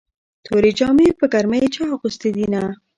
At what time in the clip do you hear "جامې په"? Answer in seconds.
0.79-1.25